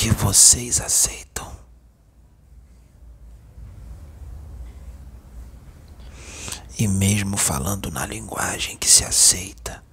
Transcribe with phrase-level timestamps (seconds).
[0.00, 1.54] que vocês aceitam.
[6.78, 9.84] E mesmo falando na linguagem que se aceita,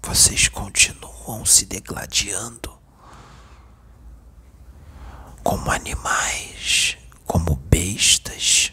[0.00, 2.78] vocês continuam se degladiando
[5.42, 8.72] como animais, como bestas,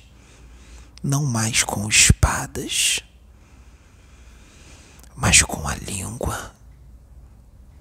[1.01, 2.99] não mais com espadas,
[5.15, 6.54] mas com a língua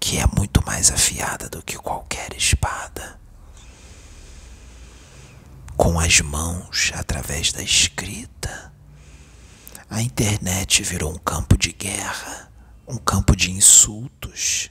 [0.07, 3.19] que é muito mais afiada do que qualquer espada.
[5.79, 8.71] Com as mãos através da escrita
[9.89, 12.53] a internet virou um campo de guerra,
[12.87, 14.69] um campo de insultos.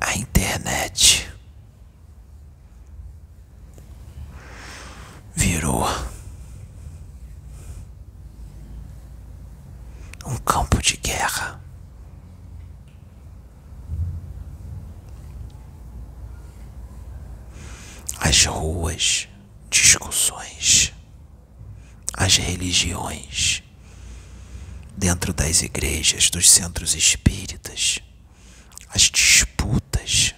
[0.00, 1.28] A internet
[5.34, 5.84] virou
[10.24, 11.63] um campo de guerra.
[18.46, 19.28] As ruas,
[19.70, 20.94] discussões
[22.16, 23.62] as religiões,
[24.96, 27.98] dentro das igrejas, dos centros espíritas,
[28.88, 30.34] as disputas.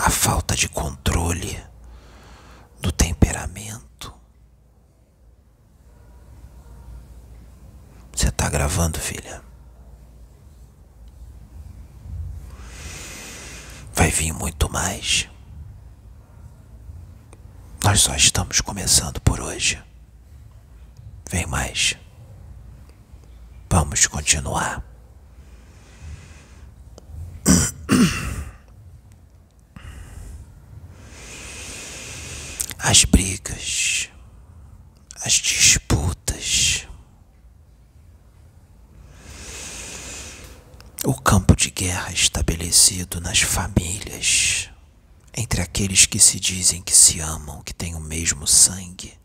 [0.00, 1.62] A falta de controle
[2.80, 4.14] do temperamento.
[8.12, 9.42] Você tá gravando, filha?
[13.98, 15.28] vai vir muito mais.
[17.84, 19.82] Nós só estamos começando por hoje.
[21.30, 21.94] Vem mais.
[23.68, 24.82] Vamos continuar.
[32.78, 34.08] As brigas,
[35.28, 36.88] as disputas,
[41.04, 44.70] o campo de guerra estabelecido nas famílias,
[45.36, 49.18] entre aqueles que se dizem que se amam, que têm o mesmo sangue.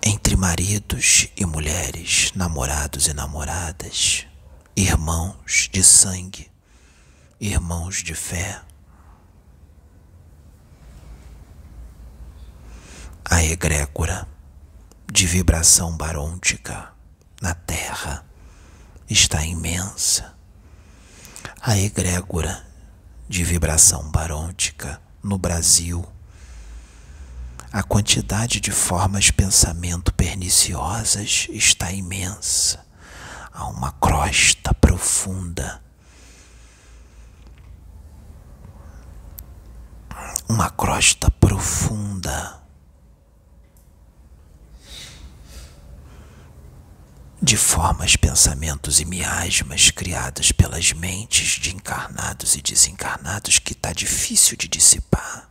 [0.00, 4.24] Entre maridos e mulheres, namorados e namoradas,
[4.76, 6.48] irmãos de sangue,
[7.40, 8.62] irmãos de fé.
[13.30, 14.26] A egrégora
[15.12, 16.92] de vibração barôntica
[17.42, 18.24] na Terra
[19.08, 20.34] está imensa.
[21.60, 22.66] A egrégora
[23.28, 26.02] de vibração barôntica no Brasil,
[27.70, 32.82] a quantidade de formas pensamento perniciosas está imensa.
[33.52, 35.82] Há uma crosta profunda.
[40.48, 42.67] Uma crosta profunda
[47.48, 54.54] de formas, pensamentos e miasmas criadas pelas mentes de encarnados e desencarnados que está difícil
[54.54, 55.48] de dissipar.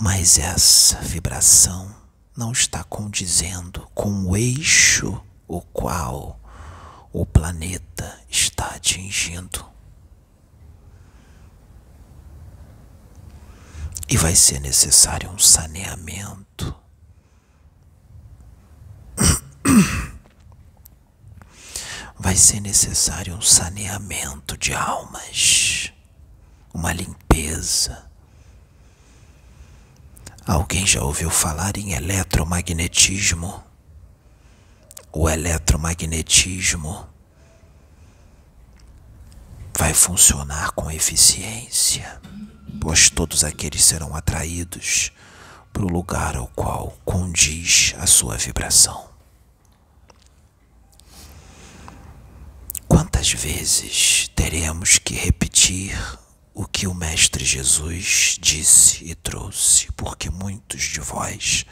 [0.00, 1.94] Mas essa vibração
[2.34, 6.40] não está condizendo com o eixo o qual
[7.12, 9.62] o planeta está atingindo.
[14.08, 16.74] E vai ser necessário um saneamento
[22.18, 25.92] vai ser necessário um saneamento de almas,
[26.72, 28.10] uma limpeza.
[30.46, 33.62] Alguém já ouviu falar em eletromagnetismo?
[35.12, 37.06] O eletromagnetismo
[39.78, 42.20] vai funcionar com eficiência,
[42.80, 45.12] pois todos aqueles serão atraídos
[45.72, 49.13] para o lugar ao qual condiz a sua vibração.
[53.24, 55.98] Quantas vezes teremos que repetir
[56.52, 59.90] o que o Mestre Jesus disse e trouxe?
[59.92, 61.64] Porque muitos de vós,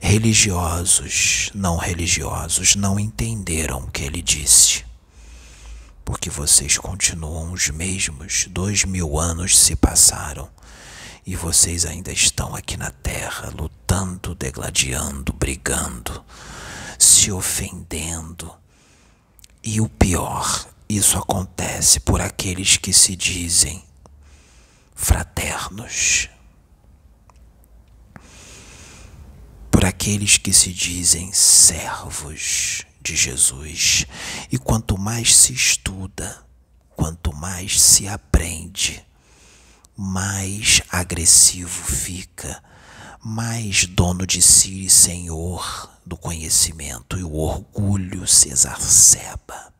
[0.00, 4.84] religiosos, não religiosos, não entenderam o que ele disse.
[6.04, 10.50] Porque vocês continuam os mesmos, dois mil anos se passaram
[11.24, 16.24] e vocês ainda estão aqui na terra lutando, degladiando, brigando,
[16.98, 18.52] se ofendendo
[19.62, 23.84] e o pior, isso acontece por aqueles que se dizem
[24.94, 26.30] fraternos.
[29.70, 34.06] Por aqueles que se dizem servos de Jesus.
[34.50, 36.42] E quanto mais se estuda,
[36.96, 39.04] quanto mais se aprende,
[39.94, 42.62] mais agressivo fica,
[43.22, 49.77] mais dono de si e senhor do conhecimento e o orgulho se exacerba.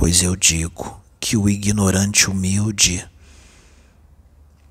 [0.00, 3.06] Pois eu digo que o ignorante humilde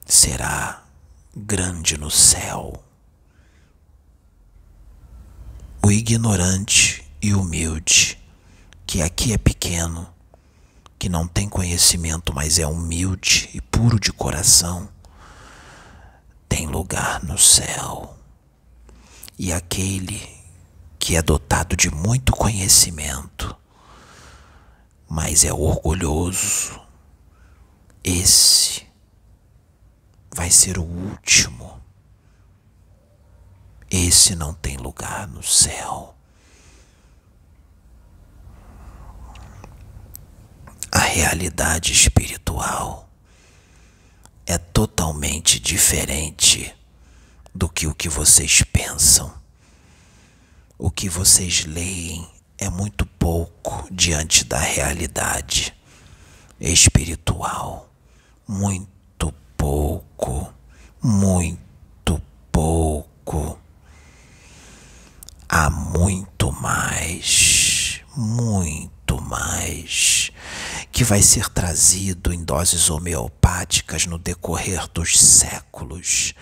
[0.03, 0.81] será
[1.37, 2.83] grande no céu.
[5.85, 8.17] O ignorante e humilde,
[8.87, 10.11] que aqui é pequeno,
[10.97, 14.89] que não tem conhecimento, mas é humilde e puro de coração,
[16.49, 18.17] tem lugar no céu.
[19.37, 20.27] E aquele
[20.97, 23.55] que é dotado de muito conhecimento,
[25.09, 26.79] mas é orgulhoso,
[28.03, 28.87] esse
[30.31, 31.81] vai ser o último.
[33.89, 36.15] Esse não tem lugar no céu.
[40.91, 43.09] A realidade espiritual
[44.45, 46.75] é totalmente diferente
[47.53, 49.33] do que o que vocês pensam.
[50.77, 55.73] O que vocês leem é muito pouco diante da realidade
[56.59, 57.89] espiritual.
[58.47, 60.53] Muito pouco,
[61.01, 62.21] muito
[62.51, 63.57] pouco.
[65.47, 70.31] Há muito mais, muito mais
[70.91, 76.33] que vai ser trazido em doses homeopáticas no decorrer dos séculos.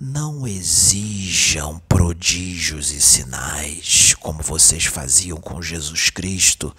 [0.00, 6.74] Não exijam prodígios e sinais, como vocês faziam com Jesus Cristo,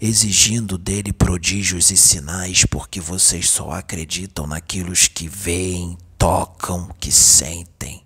[0.00, 8.02] exigindo dele prodígios e sinais porque vocês só acreditam naqueles que veem, tocam, que sentem.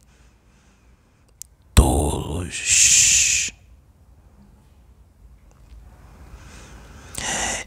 [1.74, 3.52] Tolos.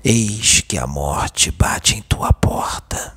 [0.04, 3.16] Eis que a morte bate em tua porta.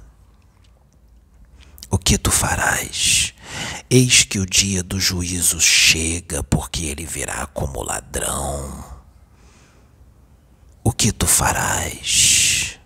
[1.90, 3.34] O que tu farás?
[3.90, 8.84] Eis que o dia do juízo chega, porque ele virá como ladrão.
[10.84, 12.78] O que tu farás?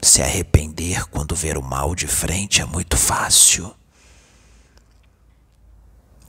[0.00, 3.74] Se arrepender quando ver o mal de frente é muito fácil.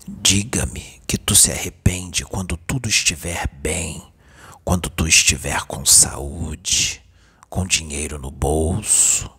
[0.07, 4.13] Diga-me que tu se arrepende quando tudo estiver bem
[4.65, 6.99] quando tu estiver com saúde,
[7.47, 9.29] com dinheiro no bolso,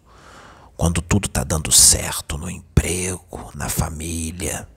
[0.76, 2.65] quando tudo está dando certo no emprego,
[3.56, 4.68] na família.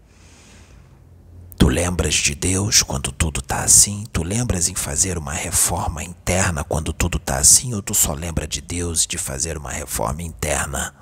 [1.57, 4.06] Tu lembras de Deus quando tudo está assim?
[4.12, 7.74] Tu lembras em fazer uma reforma interna quando tudo está assim?
[7.74, 10.96] Ou tu só lembra de Deus de fazer uma reforma interna?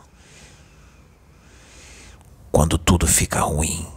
[2.51, 3.88] Quando tudo fica ruim,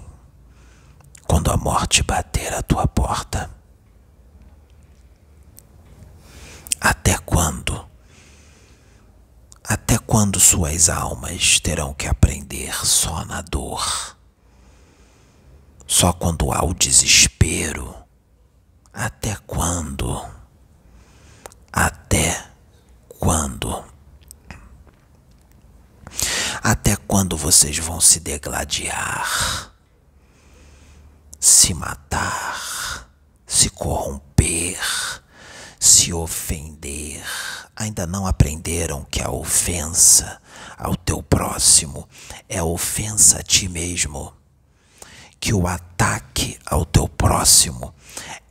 [1.26, 3.50] quando a morte bater à tua porta.
[6.79, 7.90] Até quando?
[9.72, 14.17] Até quando suas almas terão que aprender só na dor?
[15.87, 17.94] Só quando há o desespero?
[18.93, 20.28] Até quando?
[21.72, 22.50] Até
[23.20, 23.84] quando?
[26.61, 29.72] Até quando vocês vão se degladiar,
[31.38, 33.08] se matar,
[33.46, 34.81] se corromper?
[35.81, 37.25] Se ofender.
[37.75, 40.41] Ainda não aprenderam que a ofensa
[40.77, 42.06] ao teu próximo
[42.46, 44.34] é ofensa a ti mesmo.
[45.41, 47.94] Que o ataque ao teu próximo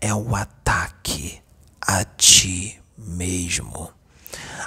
[0.02, 1.40] é o ataque
[1.80, 3.94] a ti mesmo.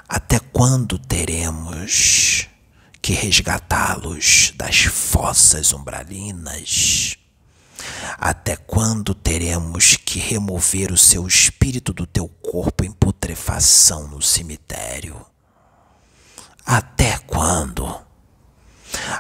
[0.09, 2.49] Até quando teremos
[3.01, 7.17] que resgatá-los das fossas umbralinas?
[8.19, 15.25] Até quando teremos que remover o seu espírito do teu corpo em putrefação no cemitério?
[16.65, 18.01] Até quando?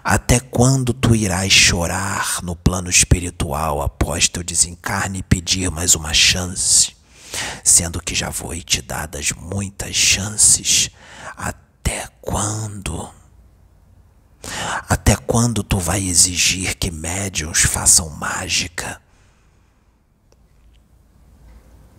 [0.05, 6.13] Até quando tu irás chorar no plano espiritual após teu desencarne e pedir mais uma
[6.13, 6.95] chance,
[7.65, 10.91] sendo que já foi te dadas muitas chances?
[11.37, 13.22] Até quando?
[14.89, 19.01] Até quando tu vai exigir que médiums façam mágica?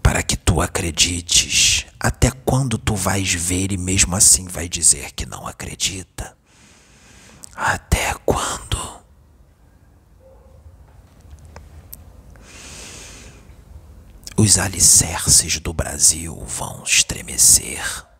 [0.01, 5.25] Para que tu acredites, até quando tu vais ver e mesmo assim vai dizer que
[5.25, 6.37] não acredita?
[7.55, 9.01] Até quando?
[14.35, 18.12] Os alicerces do Brasil vão estremecer.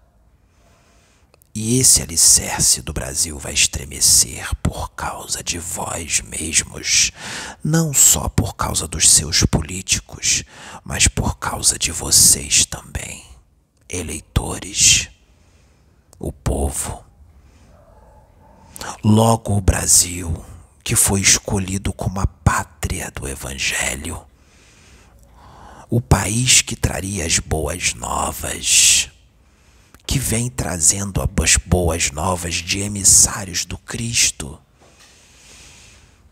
[1.56, 7.12] E esse alicerce do Brasil vai estremecer por causa de vós mesmos,
[7.64, 10.44] não só por causa dos seus políticos,
[10.84, 13.24] mas por causa de vocês também.
[13.88, 15.10] eleitores,
[16.18, 17.06] o povo.
[19.04, 20.44] Logo o Brasil,
[20.84, 24.20] que foi escolhido como a pátria do Evangelho,
[25.88, 29.03] o país que traria as boas novas,
[30.06, 34.60] que vem trazendo as boas novas de emissários do Cristo,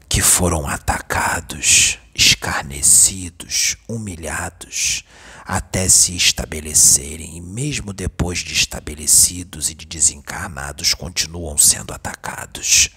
[0.08, 5.04] que foram atacados, escarnecidos, humilhados,
[5.46, 12.90] até se estabelecerem, e mesmo depois de estabelecidos e de desencarnados, continuam sendo atacados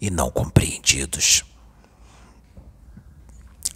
[0.00, 1.44] e não compreendidos.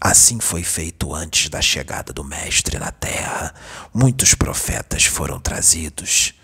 [0.01, 3.53] Assim foi feito antes da chegada do Mestre na terra.
[3.93, 6.35] Muitos profetas foram trazidos.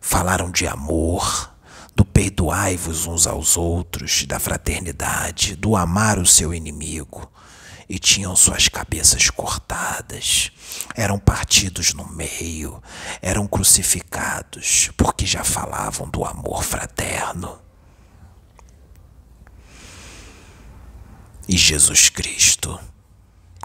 [0.00, 1.52] Falaram de amor,
[1.94, 7.30] do perdoai-vos uns aos outros, da fraternidade, do amar o seu inimigo.
[7.88, 10.52] E tinham suas cabeças cortadas,
[10.94, 12.80] eram partidos no meio,
[13.20, 17.58] eram crucificados, porque já falavam do amor fraterno.
[21.48, 22.78] E Jesus Cristo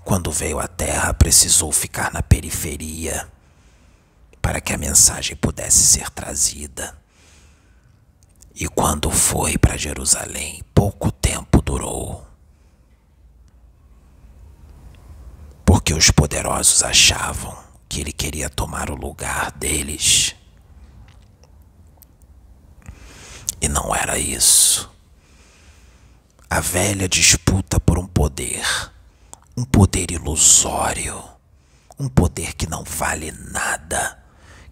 [0.05, 3.27] quando veio à Terra, precisou ficar na periferia
[4.39, 6.95] para que a mensagem pudesse ser trazida.
[8.53, 12.23] E quando foi para Jerusalém, pouco tempo durou.
[15.65, 17.57] Porque os poderosos achavam
[17.89, 20.35] que ele queria tomar o lugar deles.
[23.59, 24.87] E não era isso.
[26.47, 28.93] A velha disputa por um poder
[29.57, 31.23] um poder ilusório,
[31.97, 34.21] um poder que não vale nada,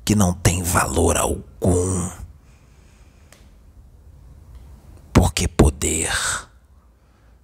[0.03, 2.11] que não tem valor algum.
[5.13, 6.11] Porque poder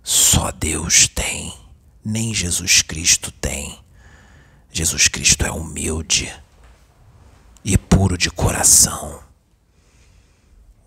[0.03, 1.53] só Deus tem,
[2.03, 3.79] nem Jesus Cristo tem.
[4.72, 6.34] Jesus Cristo é humilde
[7.63, 9.24] e puro de coração.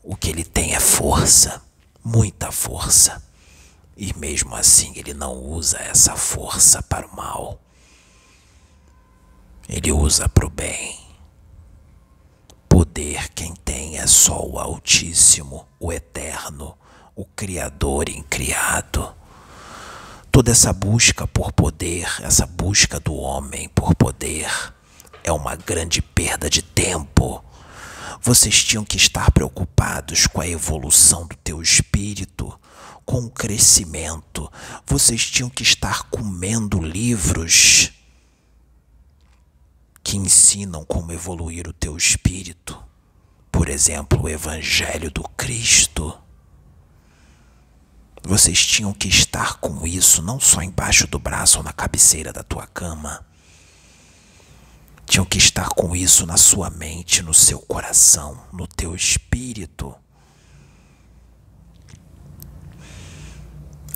[0.02, 1.62] O que ele tem é força,
[2.04, 3.22] muita força.
[3.96, 7.60] E mesmo assim ele não usa essa força para o mal.
[9.68, 10.98] Ele usa para o bem.
[12.68, 16.76] Poder quem tem é só o Altíssimo, o Eterno,
[17.14, 19.14] o Criador incriado.
[20.30, 24.50] Toda essa busca por poder, essa busca do homem por poder,
[25.22, 27.44] é uma grande perda de tempo.
[28.20, 32.58] Vocês tinham que estar preocupados com a evolução do teu espírito,
[33.04, 34.50] com o crescimento.
[34.86, 37.92] Vocês tinham que estar comendo livros
[40.02, 42.82] que ensinam como evoluir o teu espírito.
[43.50, 46.18] Por exemplo, o Evangelho do Cristo.
[48.24, 52.42] Vocês tinham que estar com isso não só embaixo do braço ou na cabeceira da
[52.42, 53.26] tua cama.
[55.06, 59.94] Tinham que estar com isso na sua mente, no seu coração, no teu espírito.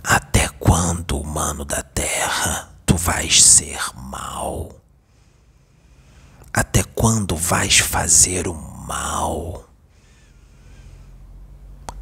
[0.03, 4.79] Até quando, humano da terra, tu vais ser mal?
[6.53, 9.67] Até quando vais fazer o mal?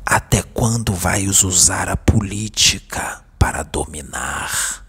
[0.06, 4.86] Até quando vais usar a política para dominar,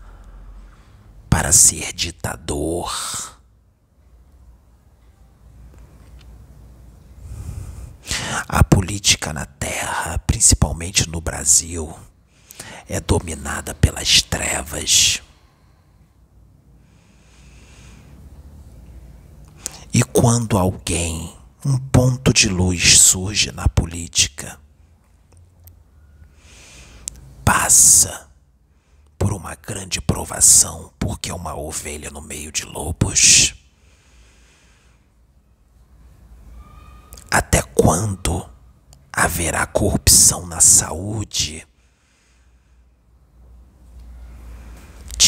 [1.30, 2.92] para ser ditador?
[8.48, 11.96] A política na Terra, principalmente no Brasil,
[12.88, 15.22] é dominada pelas trevas.
[19.92, 24.60] E quando alguém, um ponto de luz surge na política,
[27.44, 28.28] passa
[29.18, 33.54] por uma grande provação porque é uma ovelha no meio de lobos.
[37.30, 38.48] Até quando
[39.12, 41.66] haverá corrupção na saúde?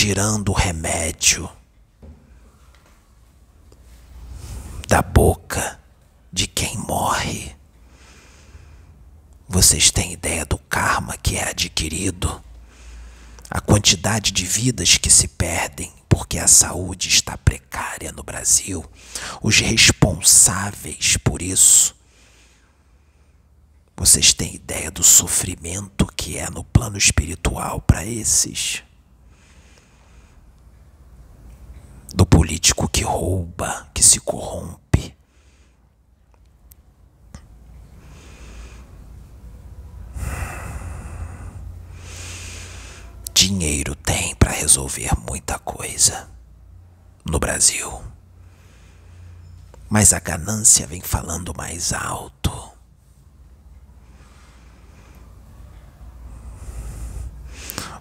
[0.01, 1.51] Tirando o remédio
[4.87, 5.81] da boca
[6.33, 7.57] de quem morre.
[9.49, 12.41] Vocês têm ideia do karma que é adquirido?
[13.51, 18.89] A quantidade de vidas que se perdem porque a saúde está precária no Brasil.
[19.43, 21.97] Os responsáveis por isso.
[23.97, 28.87] Vocês têm ideia do sofrimento que é no plano espiritual para esses?
[32.15, 35.17] Do político que rouba, que se corrompe.
[43.35, 46.29] Dinheiro tem para resolver muita coisa
[47.25, 48.03] no Brasil.
[49.89, 52.39] Mas a ganância vem falando mais alto.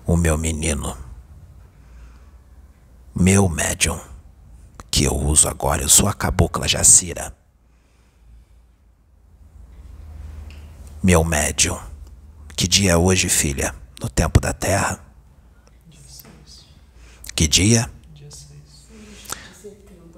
[0.05, 0.97] O meu menino,
[3.19, 3.99] meu médium,
[4.91, 7.35] que eu uso agora, eu sou a cabocla Jacira.
[11.01, 11.79] Meu médium,
[12.55, 13.73] que dia é hoje, filha?
[13.99, 15.03] No tempo da Terra?
[17.35, 17.89] Que dia?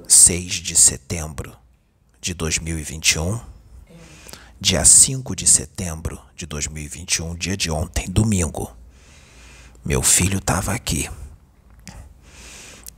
[0.06, 1.56] 6 de setembro
[2.20, 3.39] de 2021.
[4.60, 8.75] Dia 5 de setembro de 2021, dia de ontem, domingo.
[9.86, 11.10] Meu filho estava aqui.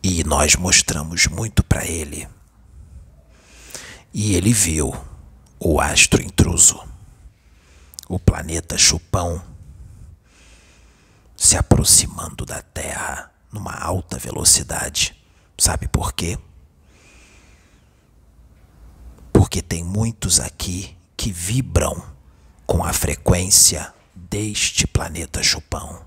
[0.03, 2.27] E nós mostramos muito para ele.
[4.13, 4.93] E ele viu
[5.60, 6.81] o astro intruso,
[8.10, 9.41] o planeta Chupão,
[11.36, 15.15] se aproximando da Terra numa alta velocidade.
[15.58, 16.38] Sabe por quê?
[19.51, 22.01] porque tem muitos aqui que vibram
[22.65, 26.05] com a frequência deste planeta chupão.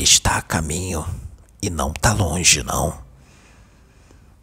[0.00, 1.06] Ele está a caminho
[1.60, 3.02] e não está longe, não.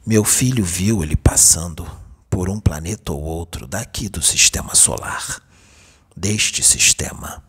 [0.06, 1.90] Meu filho viu ele passando
[2.30, 5.42] por um planeta ou outro daqui do sistema solar,
[6.16, 7.44] deste sistema.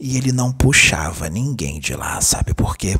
[0.00, 2.98] E ele não puxava ninguém de lá, sabe por quê?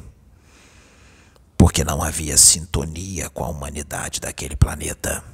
[1.58, 5.24] porque não havia sintonia com a humanidade daquele planeta.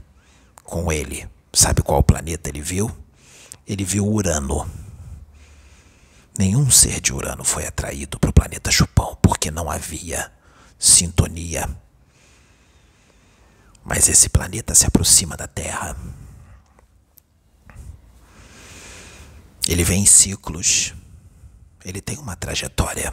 [0.65, 1.29] Com ele.
[1.53, 2.91] Sabe qual planeta ele viu?
[3.67, 4.67] Ele viu Urano.
[6.39, 10.33] Nenhum ser de Urano foi atraído para o planeta Chupão porque não havia
[10.79, 11.69] sintonia.
[13.85, 15.97] Mas esse planeta se aproxima da Terra.
[19.69, 20.95] Ele vem em ciclos.
[21.85, 23.13] Ele tem uma trajetória.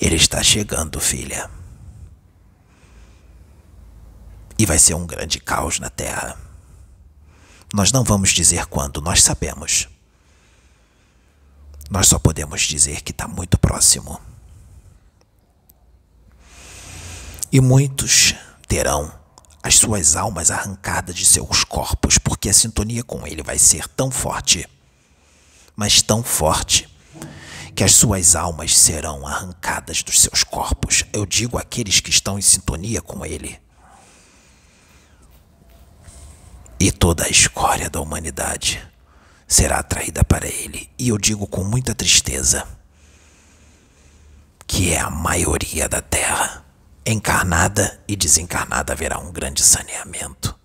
[0.00, 1.48] Ele está chegando, filha.
[4.58, 6.43] E vai ser um grande caos na Terra.
[7.74, 9.88] Nós não vamos dizer quando, nós sabemos.
[11.90, 14.20] Nós só podemos dizer que está muito próximo.
[17.50, 18.36] E muitos
[18.68, 19.12] terão
[19.60, 24.08] as suas almas arrancadas de seus corpos, porque a sintonia com ele vai ser tão
[24.08, 24.68] forte,
[25.74, 26.88] mas tão forte,
[27.74, 31.04] que as suas almas serão arrancadas dos seus corpos.
[31.12, 33.63] Eu digo aqueles que estão em sintonia com Ele.
[36.78, 38.82] E toda a escória da humanidade
[39.46, 40.90] será atraída para Ele.
[40.98, 42.66] E eu digo com muita tristeza
[44.66, 46.64] que é a maioria da Terra.
[47.06, 50.58] Encarnada e desencarnada haverá um grande saneamento.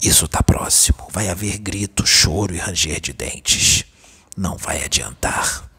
[0.00, 1.08] Isso está próximo.
[1.10, 3.86] Vai haver grito, choro e ranger de dentes.
[4.36, 5.70] Não vai adiantar.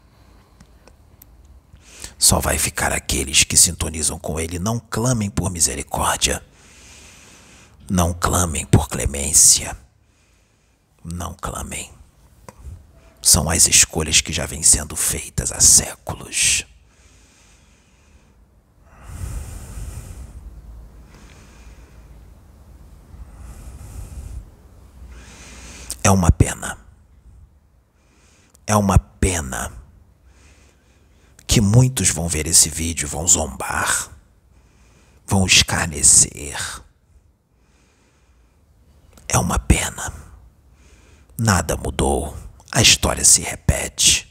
[2.18, 4.58] Só vai ficar aqueles que sintonizam com ele.
[4.58, 6.42] Não clamem por misericórdia.
[7.88, 9.76] Não clamem por clemência.
[11.04, 11.92] Não clamem.
[13.20, 16.64] São as escolhas que já vêm sendo feitas há séculos.
[26.02, 26.78] É uma pena.
[28.66, 29.85] É uma pena
[31.56, 34.10] que muitos vão ver esse vídeo, vão zombar,
[35.26, 36.82] vão escarnecer.
[39.26, 40.12] É uma pena.
[41.38, 42.36] Nada mudou.
[42.70, 44.30] A história se repete.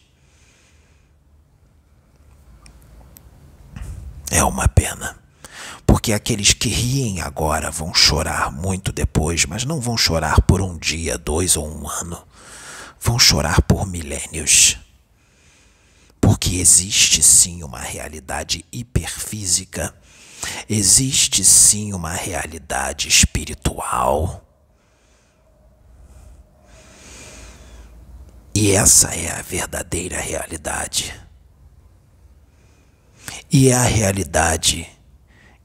[4.30, 5.18] É uma pena
[5.88, 10.78] porque aqueles que riem agora vão chorar muito depois, mas não vão chorar por um
[10.78, 12.24] dia, dois ou um ano.
[13.02, 14.78] Vão chorar por milênios.
[16.26, 19.96] Porque existe sim uma realidade hiperfísica,
[20.68, 24.44] existe sim uma realidade espiritual.
[28.56, 31.14] E essa é a verdadeira realidade.
[33.52, 34.90] E é a realidade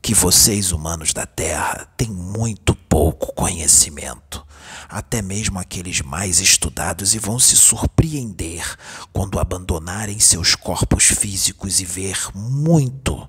[0.03, 4.46] que vocês, humanos da Terra, têm muito pouco conhecimento.
[4.90, 8.76] Até mesmo aqueles mais estudados e vão se surpreender
[9.12, 13.29] quando abandonarem seus corpos físicos e ver muito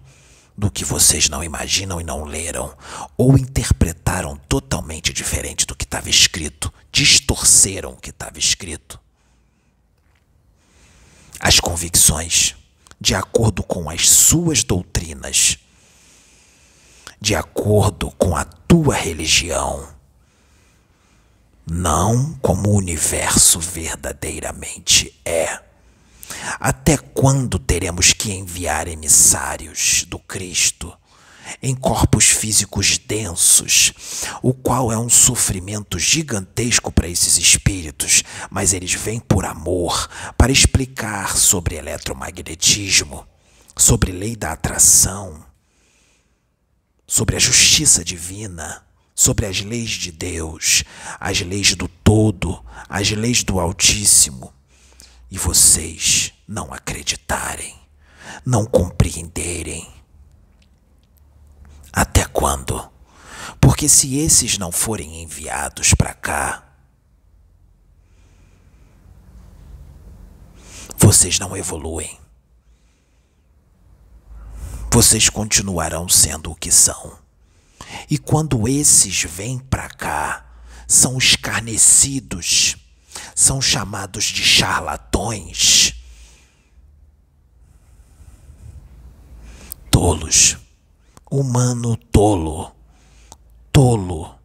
[0.58, 2.76] do que vocês não imaginam e não leram,
[3.16, 9.00] ou interpretaram totalmente diferente do que estava escrito, distorceram o que estava escrito.
[11.40, 12.56] As convicções,
[13.00, 15.60] de acordo com as suas doutrinas,
[17.20, 20.01] de acordo com a tua religião.
[21.74, 25.58] Não como o universo verdadeiramente é.
[26.60, 30.94] Até quando teremos que enviar emissários do Cristo
[31.62, 33.94] em corpos físicos densos,
[34.42, 40.52] o qual é um sofrimento gigantesco para esses espíritos, mas eles vêm por amor para
[40.52, 43.26] explicar sobre eletromagnetismo,
[43.78, 45.42] sobre lei da atração,
[47.08, 48.86] sobre a justiça divina,
[49.22, 50.84] sobre as leis de Deus,
[51.20, 54.52] as leis do todo, as leis do Altíssimo,
[55.30, 57.76] e vocês não acreditarem,
[58.44, 59.88] não compreenderem
[61.94, 62.92] até quando?
[63.60, 66.64] Porque se esses não forem enviados para cá,
[70.98, 72.20] vocês não evoluem.
[74.92, 77.21] Vocês continuarão sendo o que são.
[78.10, 80.46] E quando esses vêm para cá,
[80.88, 82.78] são escarnecidos,
[83.36, 85.96] são chamados de charlatões,
[89.90, 90.58] tolos
[91.32, 92.76] humano tolo,
[93.72, 94.36] tolo,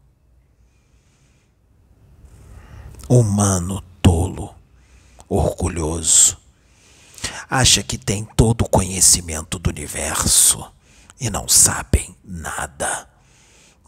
[3.08, 4.54] humano tolo,
[5.28, 6.38] orgulhoso,
[7.50, 10.64] acha que tem todo o conhecimento do universo
[11.20, 13.08] e não sabem nada,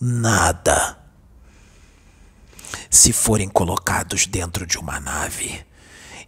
[0.01, 0.99] nada.
[2.91, 5.65] Se forem colocados dentro de uma nave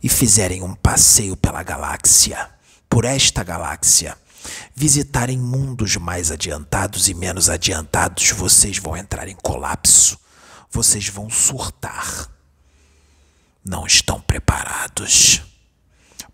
[0.02, 2.50] e fizerem um passeio pela galáxia,
[2.88, 4.16] por esta galáxia,
[4.74, 10.18] visitarem mundos mais adiantados e menos adiantados, vocês vão entrar em colapso,
[10.70, 12.28] vocês vão surtar.
[13.64, 15.42] Não estão preparados.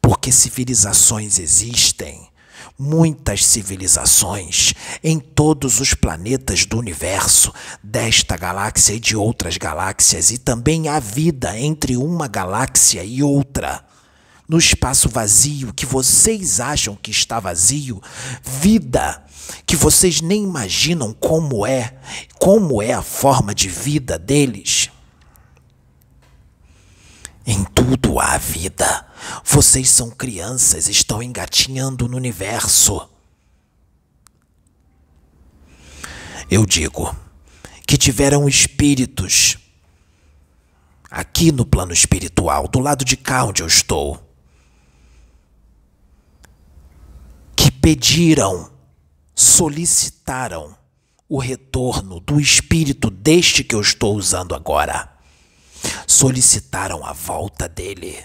[0.01, 2.31] Porque civilizações existem,
[2.79, 10.39] muitas civilizações, em todos os planetas do universo, desta galáxia e de outras galáxias, e
[10.39, 13.85] também há vida entre uma galáxia e outra
[14.49, 18.01] no espaço vazio que vocês acham que está vazio,
[18.43, 19.23] vida
[19.65, 21.95] que vocês nem imaginam como é,
[22.39, 24.91] como é a forma de vida deles.
[27.47, 29.07] Em tudo há vida.
[29.47, 33.09] Vocês são crianças, estão engatinhando no universo.
[36.51, 37.17] Eu digo
[37.87, 39.57] que tiveram espíritos
[41.11, 44.27] aqui no plano espiritual, do lado de cá onde eu estou
[47.87, 48.69] pediram,
[49.33, 50.77] solicitaram
[51.29, 55.09] o retorno do espírito deste que eu estou usando agora.
[56.05, 58.19] Solicitaram a volta dele.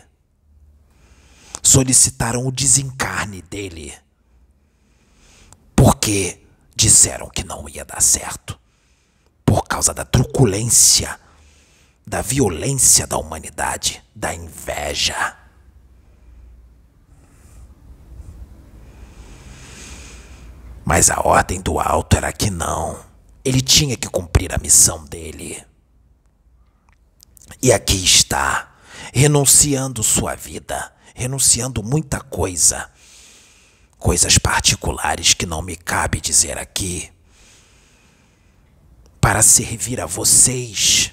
[1.62, 3.94] Solicitaram o desencarne dele.
[5.76, 6.42] Porque
[6.76, 8.60] disseram que não ia dar certo.
[9.46, 11.20] Por causa da truculência,
[12.06, 15.38] da violência da humanidade, da inveja.
[20.84, 23.00] Mas a ordem do alto era que não.
[23.46, 25.64] Ele tinha que cumprir a missão dele.
[27.62, 28.76] E aqui está,
[29.14, 32.90] renunciando sua vida, renunciando muita coisa,
[33.98, 37.12] coisas particulares que não me cabe dizer aqui,
[39.20, 41.12] para servir a vocês,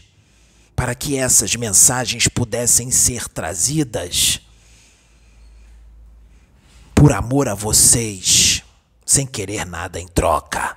[0.75, 4.41] para que essas mensagens pudessem ser trazidas
[6.95, 8.63] por amor a vocês
[9.07, 10.77] sem querer nada em troca.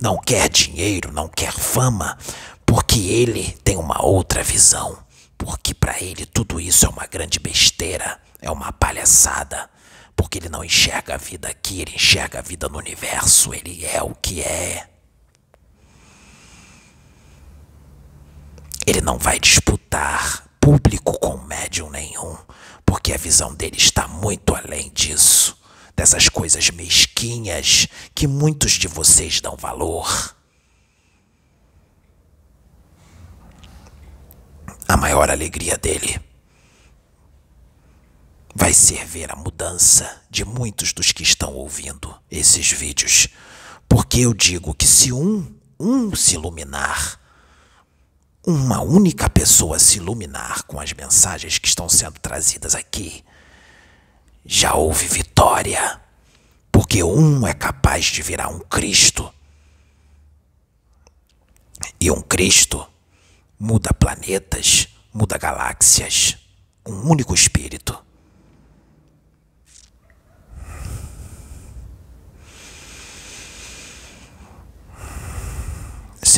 [0.00, 2.16] Não quer dinheiro, não quer fama,
[2.64, 4.98] porque ele tem uma outra visão.
[5.36, 9.68] Porque para ele tudo isso é uma grande besteira, é uma palhaçada.
[10.16, 14.02] Porque ele não enxerga a vida aqui, ele enxerga a vida no universo, ele é
[14.02, 14.88] o que é.
[18.84, 22.36] Ele não vai disputar público com médium nenhum,
[22.84, 25.58] porque a visão dele está muito além disso
[25.98, 30.36] dessas coisas mesquinhas que muitos de vocês dão valor.
[34.86, 36.20] A maior alegria dele
[38.58, 43.28] vai ser ver a mudança de muitos dos que estão ouvindo esses vídeos.
[43.88, 47.20] Porque eu digo que se um, um se iluminar,
[48.44, 53.24] uma única pessoa se iluminar com as mensagens que estão sendo trazidas aqui,
[54.44, 56.00] já houve vitória,
[56.72, 59.32] porque um é capaz de virar um Cristo.
[62.00, 62.84] E um Cristo
[63.56, 66.36] muda planetas, muda galáxias,
[66.84, 68.07] um único espírito.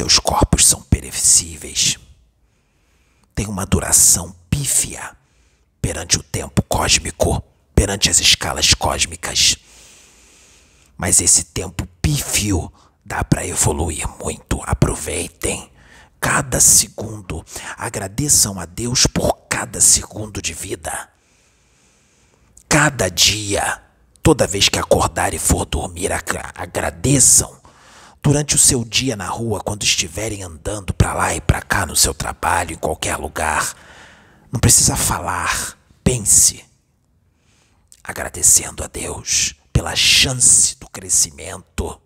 [0.01, 1.99] Seus corpos são perecíveis.
[3.35, 5.15] Têm uma duração pífia
[5.83, 9.57] perante o tempo cósmico, perante as escalas cósmicas.
[10.97, 12.73] Mas esse tempo pífio
[13.05, 14.63] dá para evoluir muito.
[14.65, 15.71] Aproveitem
[16.19, 17.45] cada segundo.
[17.77, 21.11] Agradeçam a Deus por cada segundo de vida.
[22.67, 23.83] Cada dia,
[24.23, 26.11] toda vez que acordar e for dormir,
[26.55, 27.60] agradeçam.
[28.23, 31.97] Durante o seu dia na rua, quando estiverem andando para lá e para cá no
[31.97, 33.75] seu trabalho, em qualquer lugar,
[34.53, 36.65] não precisa falar, pense.
[38.05, 42.01] Agradecendo a Deus pela chance do crescimento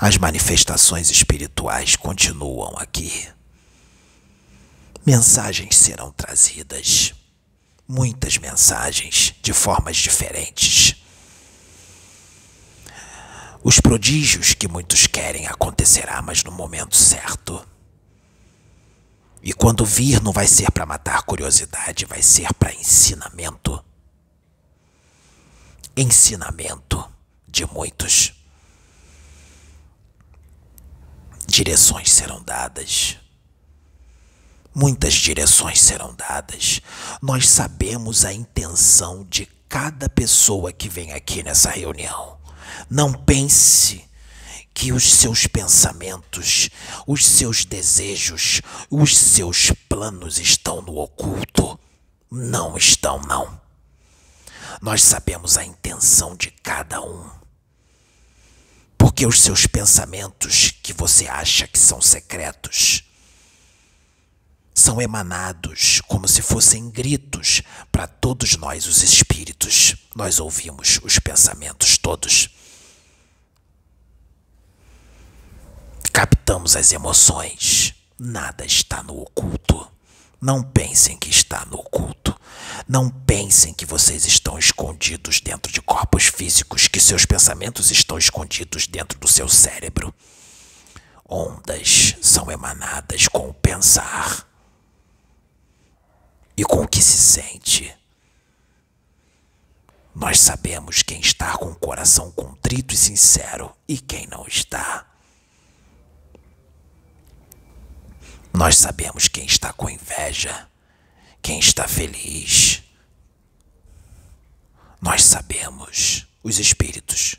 [0.00, 3.26] As manifestações espirituais continuam aqui.
[5.08, 7.14] Mensagens serão trazidas.
[7.88, 10.96] Muitas mensagens de formas diferentes.
[13.64, 17.66] Os prodígios que muitos querem acontecerá, mas no momento certo.
[19.42, 23.82] E quando vir, não vai ser para matar curiosidade, vai ser para ensinamento.
[25.96, 27.02] Ensinamento
[27.48, 28.34] de muitos.
[31.46, 33.16] direções serão dadas.
[34.80, 36.80] Muitas direções serão dadas.
[37.20, 42.38] Nós sabemos a intenção de cada pessoa que vem aqui nessa reunião.
[42.88, 44.08] Não pense
[44.72, 46.70] que os seus pensamentos,
[47.08, 51.76] os seus desejos, os seus planos estão no oculto.
[52.30, 53.60] Não estão, não.
[54.80, 57.28] Nós sabemos a intenção de cada um.
[58.96, 63.07] Porque os seus pensamentos, que você acha que são secretos,
[64.78, 69.96] são emanados como se fossem gritos para todos nós, os espíritos.
[70.14, 72.48] Nós ouvimos os pensamentos todos.
[76.12, 77.92] Captamos as emoções.
[78.18, 79.86] Nada está no oculto.
[80.40, 82.38] Não pensem que está no oculto.
[82.86, 88.86] Não pensem que vocês estão escondidos dentro de corpos físicos, que seus pensamentos estão escondidos
[88.86, 90.14] dentro do seu cérebro.
[91.28, 94.47] Ondas são emanadas com o pensar
[96.58, 97.96] e com o que se sente.
[100.14, 105.06] Nós sabemos quem está com o coração contrito e sincero e quem não está.
[108.52, 110.68] Nós sabemos quem está com inveja
[111.48, 112.82] quem está feliz.
[115.00, 117.36] Nós sabemos, os espíritos.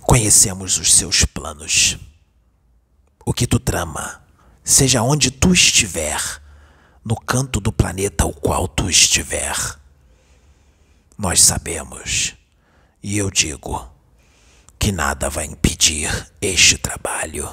[0.00, 1.98] Conhecemos os seus planos.
[3.28, 4.22] O que tu trama,
[4.64, 6.18] seja onde tu estiver,
[7.04, 9.54] no canto do planeta ao qual tu estiver.
[11.18, 12.34] Nós sabemos,
[13.02, 13.86] e eu digo,
[14.78, 16.08] que nada vai impedir
[16.40, 17.46] este trabalho.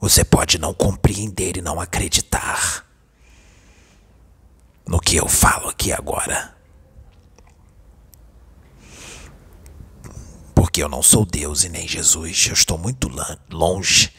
[0.00, 2.86] Você pode não compreender e não acreditar
[4.86, 6.56] no que eu falo aqui agora.
[10.80, 13.10] Eu não sou Deus e nem Jesus, eu estou muito
[13.50, 14.12] longe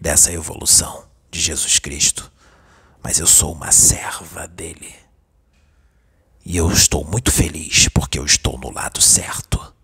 [0.00, 2.30] dessa evolução de Jesus Cristo,
[3.02, 4.94] mas eu sou uma serva dele.
[6.44, 9.74] E eu estou muito feliz porque eu estou no lado certo.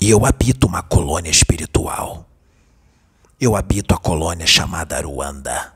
[0.00, 2.26] E eu habito uma colônia espiritual
[3.38, 5.74] eu habito a colônia chamada Ruanda.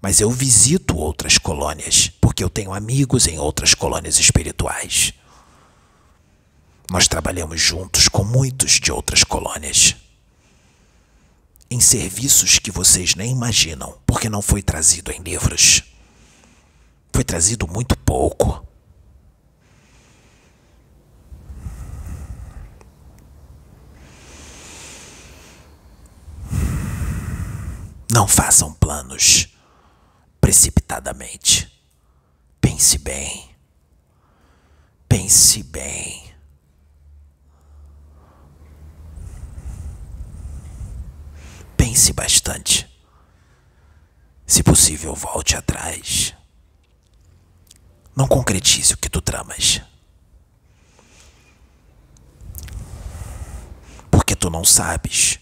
[0.00, 5.12] Mas eu visito outras colônias, porque eu tenho amigos em outras colônias espirituais.
[6.90, 9.94] Nós trabalhamos juntos com muitos de outras colônias.
[11.70, 15.84] Em serviços que vocês nem imaginam, porque não foi trazido em livros.
[17.12, 18.66] Foi trazido muito pouco.
[28.10, 29.56] Não façam planos
[30.40, 31.72] precipitadamente.
[32.60, 33.48] Pense bem.
[35.08, 36.29] Pense bem.
[42.00, 42.88] Pense bastante.
[44.46, 46.34] Se possível, volte atrás.
[48.16, 49.82] Não concretize o que tu tramas.
[54.10, 55.40] Porque tu não sabes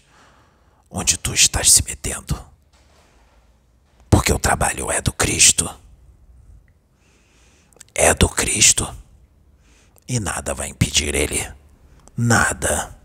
[0.89, 2.37] onde tu estás se metendo
[4.09, 5.73] porque o trabalho é do Cristo.
[7.95, 8.93] É do Cristo.
[10.05, 11.53] E nada vai impedir ele.
[12.17, 12.98] Nada.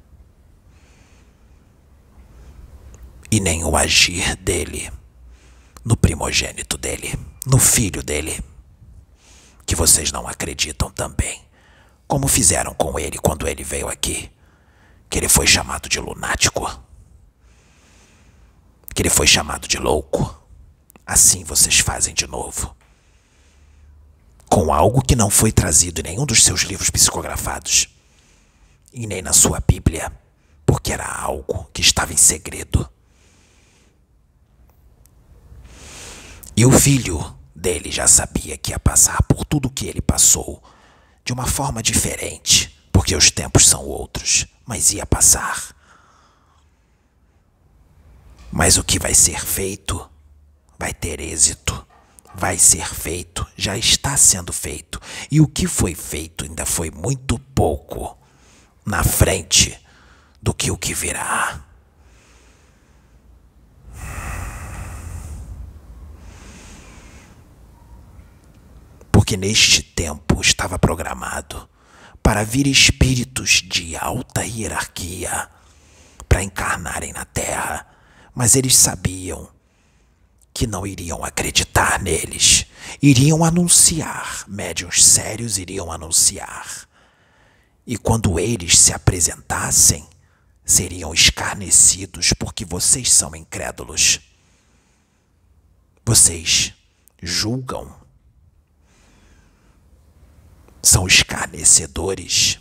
[3.35, 4.93] E nem o agir dele
[5.85, 8.41] no primogênito dele, no filho dele,
[9.67, 11.45] que vocês não acreditam também,
[12.07, 14.31] como fizeram com ele quando ele veio aqui,
[15.11, 16.81] que ele foi chamado de lunático,
[18.95, 20.41] que ele foi chamado de louco.
[21.05, 22.73] Assim vocês fazem de novo.
[24.49, 27.89] Com algo que não foi trazido em nenhum dos seus livros psicografados,
[28.93, 30.13] e nem na sua Bíblia,
[30.65, 32.89] porque era algo que estava em segredo.
[36.57, 40.63] E o filho dele já sabia que ia passar por tudo que ele passou,
[41.25, 45.75] de uma forma diferente, porque os tempos são outros, mas ia passar.
[48.53, 50.09] Mas o que vai ser feito
[50.79, 51.85] vai ter êxito.
[52.37, 55.01] Vai ser feito, já está sendo feito.
[55.31, 58.19] E o que foi feito ainda foi muito pouco
[58.85, 59.79] na frente
[60.43, 61.65] do que o que virá.
[69.25, 71.67] Porque neste tempo estava programado
[72.23, 75.49] para vir espíritos de alta hierarquia
[76.29, 77.87] para encarnarem na Terra,
[78.35, 79.49] mas eles sabiam
[80.53, 82.67] que não iriam acreditar neles,
[83.01, 86.87] iriam anunciar, médiuns sérios iriam anunciar.
[87.87, 90.07] E quando eles se apresentassem,
[90.67, 94.21] seriam escarnecidos porque vocês são incrédulos.
[96.05, 96.75] Vocês
[97.23, 98.04] julgam.
[100.85, 102.59] São escarnecedores.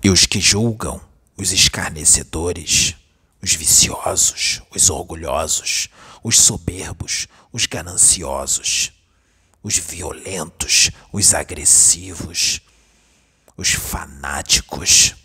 [0.00, 1.00] E os que julgam,
[1.36, 2.94] os escarnecedores,
[3.42, 5.88] os viciosos, os orgulhosos,
[6.22, 8.92] os soberbos, os gananciosos,
[9.60, 12.60] os violentos, os agressivos,
[13.56, 15.16] os fanáticos,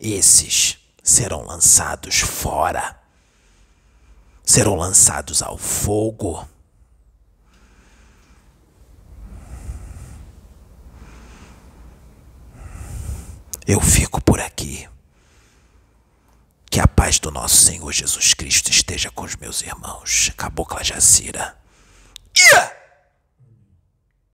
[0.00, 3.00] esses serão lançados fora,
[4.44, 6.57] serão lançados ao fogo.
[13.68, 14.88] Eu fico por aqui.
[16.70, 20.32] Que a paz do nosso Senhor Jesus Cristo esteja com os meus irmãos.
[20.38, 21.54] Cabocla Jacira.
[22.34, 22.77] Yeah!